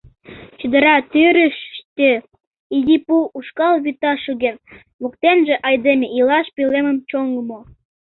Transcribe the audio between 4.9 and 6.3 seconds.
воктенже айдеме